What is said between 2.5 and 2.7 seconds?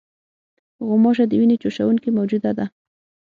ده.